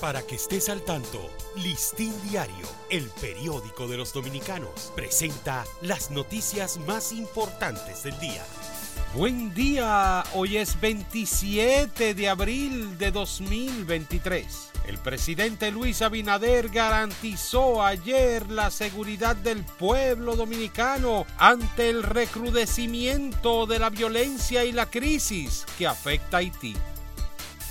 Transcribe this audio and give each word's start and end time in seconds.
Para 0.00 0.20
que 0.20 0.34
estés 0.34 0.68
al 0.68 0.82
tanto, 0.82 1.30
Listín 1.56 2.12
Diario, 2.28 2.68
el 2.90 3.08
periódico 3.18 3.88
de 3.88 3.96
los 3.96 4.12
dominicanos, 4.12 4.92
presenta 4.94 5.64
las 5.80 6.10
noticias 6.10 6.78
más 6.86 7.12
importantes 7.12 8.02
del 8.02 8.18
día. 8.20 8.44
Buen 9.14 9.54
día, 9.54 10.22
hoy 10.34 10.58
es 10.58 10.78
27 10.78 12.12
de 12.12 12.28
abril 12.28 12.98
de 12.98 13.10
2023. 13.10 14.70
El 14.86 14.98
presidente 14.98 15.70
Luis 15.70 16.02
Abinader 16.02 16.68
garantizó 16.68 17.82
ayer 17.82 18.50
la 18.50 18.70
seguridad 18.70 19.34
del 19.34 19.64
pueblo 19.64 20.36
dominicano 20.36 21.24
ante 21.38 21.88
el 21.88 22.02
recrudecimiento 22.02 23.64
de 23.64 23.78
la 23.78 23.88
violencia 23.88 24.66
y 24.66 24.72
la 24.72 24.90
crisis 24.90 25.64
que 25.78 25.86
afecta 25.86 26.36
a 26.36 26.40
Haití. 26.40 26.76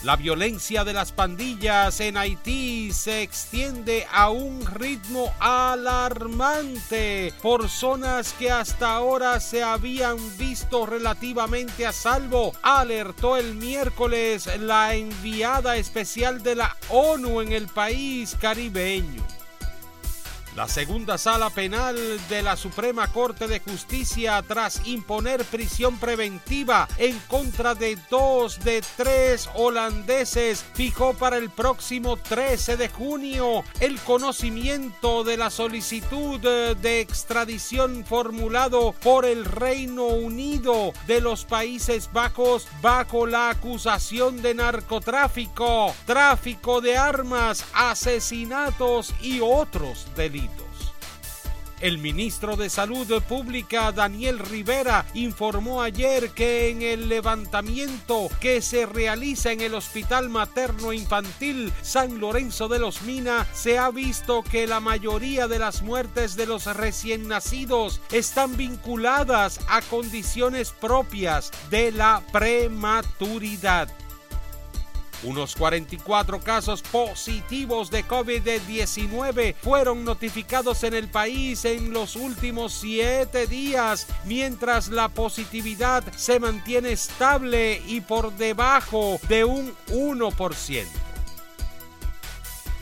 La 0.04 0.16
violencia 0.16 0.84
de 0.84 0.94
las 0.94 1.12
pandillas 1.12 2.00
en 2.00 2.18
Haití 2.18 2.92
se 2.92 3.24
extiende 3.24 4.06
a 4.12 4.30
un 4.30 4.64
ritmo 4.66 5.34
alarmante 5.40 7.34
por 7.42 7.70
zonas 7.70 8.34
que 8.34 8.52
hasta 8.52 8.96
ahora 8.96 9.40
se 9.40 9.64
habían 9.64 10.18
visto 10.38 10.86
relativamente 10.86 11.88
a 11.88 11.92
salvo, 11.92 12.54
alertó 12.62 13.38
el 13.38 13.56
miércoles 13.56 14.48
la 14.60 14.94
enviada 14.94 15.78
especial 15.78 16.44
de 16.44 16.56
la 16.56 16.78
ONU 16.90 17.42
en 17.42 17.52
el 17.52 17.68
país 17.68 18.38
caribeño. 18.40 19.24
La 20.56 20.70
segunda 20.70 21.18
sala 21.18 21.50
penal 21.50 21.98
de 22.30 22.42
la 22.42 22.56
Suprema 22.56 23.08
Corte 23.10 23.46
de 23.46 23.60
Justicia, 23.60 24.42
tras 24.48 24.88
imponer 24.88 25.44
prisión 25.44 25.98
preventiva 25.98 26.88
en 26.98 27.20
contra 27.28 27.76
de 27.76 27.98
dos 28.10 28.64
de 28.64 28.82
tres 28.96 29.50
holandeses, 29.56 30.64
fijó 30.74 31.14
para 31.14 31.36
el 31.36 31.50
próximo 31.50 32.16
13 32.16 32.78
de 32.78 32.88
junio 32.88 33.66
el 33.82 34.00
conocimiento 34.00 35.26
de 35.26 35.36
la 35.36 35.50
solicitud 35.50 36.40
de 36.40 37.02
extradición 37.02 38.06
formulado 38.06 38.94
por 38.94 39.26
el 39.26 39.44
Reino 39.44 40.06
Unido 40.06 40.94
de 41.06 41.20
los 41.20 41.44
Países 41.44 42.10
Bajos 42.14 42.66
bajo 42.82 43.28
la 43.28 43.50
acusación 43.50 44.42
de 44.42 44.54
narcotráfico, 44.54 45.94
tráfico 46.06 46.80
de 46.80 46.96
armas, 46.96 47.66
asesinatos 47.74 49.14
y 49.22 49.42
otros 49.42 50.08
delitos. 50.16 50.45
El 51.86 52.00
ministro 52.00 52.56
de 52.56 52.72
Salud 52.72 53.22
Pública, 53.30 53.92
Daniel 53.92 54.40
Rivera, 54.40 55.06
informó 55.14 55.84
ayer 55.84 56.32
que 56.32 56.70
en 56.70 56.82
el 56.82 57.10
levantamiento 57.10 58.28
que 58.40 58.64
se 58.64 58.88
realiza 58.88 59.52
en 59.52 59.62
el 59.62 59.76
Hospital 59.76 60.30
Materno 60.30 60.94
Infantil 60.94 61.72
San 61.84 62.20
Lorenzo 62.20 62.70
de 62.70 62.80
los 62.80 63.04
Mina, 63.04 63.46
se 63.54 63.78
ha 63.78 63.92
visto 63.92 64.42
que 64.42 64.66
la 64.66 64.80
mayoría 64.80 65.48
de 65.48 65.60
las 65.60 65.84
muertes 65.84 66.36
de 66.36 66.48
los 66.48 66.66
recién 66.76 67.28
nacidos 67.28 68.02
están 68.12 68.58
vinculadas 68.58 69.60
a 69.68 69.84
condiciones 69.84 70.72
propias 70.72 71.52
de 71.70 71.92
la 71.92 72.24
prematuridad. 72.32 73.90
Unos 75.24 75.56
44 75.56 76.40
casos 76.40 76.82
positivos 76.82 77.90
de 77.90 78.06
COVID-19 78.06 79.56
fueron 79.62 80.04
notificados 80.04 80.84
en 80.84 80.94
el 80.94 81.08
país 81.08 81.66
en 81.66 81.94
los 81.94 82.16
últimos 82.16 82.74
siete 82.74 83.48
días, 83.48 84.08
mientras 84.26 84.90
la 84.90 85.10
positividad 85.10 86.04
se 86.16 86.40
mantiene 86.40 86.92
estable 86.92 87.82
y 87.88 88.02
por 88.02 88.34
debajo 88.34 89.20
de 89.28 89.46
un 89.46 89.74
1%. 89.88 91.05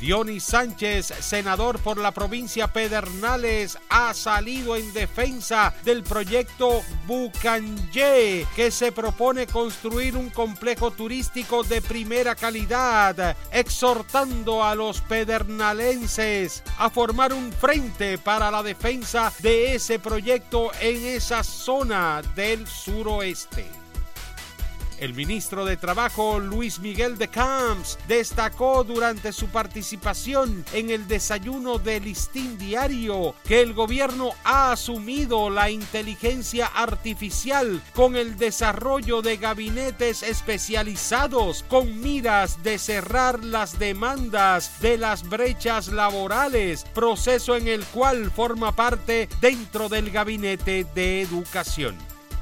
Dionis 0.04 0.44
Sánchez, 0.44 1.14
senador 1.22 1.80
por 1.80 1.98
la 1.98 2.12
provincia 2.12 2.68
Pedernales, 2.68 3.78
ha 3.88 4.14
salido 4.14 4.76
en 4.76 4.92
defensa 4.92 5.74
del 5.86 6.04
proyecto 6.04 6.84
Bucanje, 7.08 8.46
que 8.54 8.70
se 8.70 8.92
propone 8.92 9.48
construir 9.48 10.18
un 10.18 10.30
complejo 10.30 10.92
turístico 10.92 11.64
de 11.64 11.82
primera 11.82 12.36
calidad, 12.36 13.38
exhortando 13.54 14.62
a 14.62 14.76
los 14.76 15.00
pedernalenses 15.00 16.64
a 16.80 16.90
formar 16.90 17.32
un 17.32 17.54
frente 17.54 18.18
para 18.18 18.52
la 18.52 18.62
defensa 18.62 19.32
de 19.40 19.76
ese 19.76 20.00
proyecto 20.00 20.72
en 20.82 20.98
esa 21.06 21.46
zona 21.46 22.22
del 22.36 22.68
suroeste. 22.68 23.83
El 25.04 25.16
ministro 25.16 25.66
de 25.66 25.76
Trabajo, 25.76 26.40
Luis 26.40 26.80
Miguel 26.80 27.18
de 27.18 27.28
Camps, 27.28 28.00
destacó 28.08 28.86
durante 28.86 29.34
su 29.34 29.48
participación 29.50 30.64
en 30.72 30.92
el 30.92 31.10
desayuno 31.10 31.78
de 31.78 32.00
Listín 32.00 32.58
Diario 32.58 33.36
que 33.44 33.60
el 33.60 33.74
gobierno 33.74 34.30
ha 34.46 34.72
asumido 34.72 35.50
la 35.50 35.70
inteligencia 35.70 36.68
artificial 36.68 37.82
con 37.94 38.16
el 38.16 38.38
desarrollo 38.38 39.22
de 39.22 39.36
gabinetes 39.36 40.24
especializados 40.24 41.66
con 41.68 42.00
miras 42.00 42.64
de 42.64 42.78
cerrar 42.78 43.44
las 43.44 43.78
demandas 43.80 44.80
de 44.80 44.98
las 44.98 45.28
brechas 45.28 45.90
laborales, 45.90 46.86
proceso 46.94 47.58
en 47.58 47.68
el 47.68 47.84
cual 47.88 48.32
forma 48.32 48.74
parte 48.74 49.28
dentro 49.42 49.90
del 49.90 50.12
gabinete 50.12 50.86
de 50.96 51.22
educación. 51.24 52.13